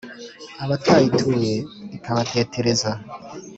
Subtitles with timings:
[0.63, 1.53] abatayituye
[1.97, 2.91] ikabatetereza.